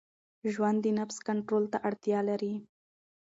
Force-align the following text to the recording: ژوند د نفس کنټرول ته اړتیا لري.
ژوند 0.53 0.77
د 0.83 0.87
نفس 0.99 1.17
کنټرول 1.27 1.63
ته 1.71 1.77
اړتیا 1.87 2.19
لري. 2.29 2.53